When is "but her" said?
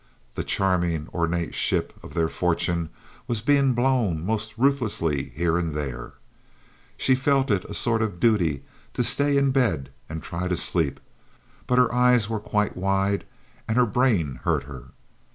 11.67-11.93